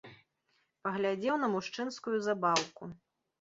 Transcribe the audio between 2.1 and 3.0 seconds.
забаўку.